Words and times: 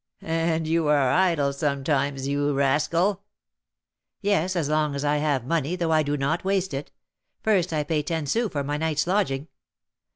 "And 0.23 0.65
you 0.67 0.87
are 0.87 1.11
idle 1.11 1.53
sometimes, 1.53 2.27
you 2.27 2.55
rascal?" 2.55 3.21
"Yes, 4.19 4.55
as 4.55 4.67
long 4.67 4.95
as 4.95 5.05
I 5.05 5.17
have 5.17 5.45
money, 5.45 5.75
though 5.75 5.91
I 5.91 6.01
do 6.01 6.17
not 6.17 6.43
waste 6.43 6.73
it. 6.73 6.91
First, 7.43 7.71
I 7.71 7.83
pay 7.83 8.01
ten 8.01 8.25
sous 8.25 8.51
for 8.51 8.63
my 8.63 8.77
night's 8.77 9.05
lodging." 9.05 9.47